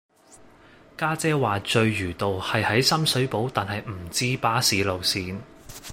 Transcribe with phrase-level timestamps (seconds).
[0.97, 5.37] 家姐話聚魚道係喺深水埗但係唔知巴士路線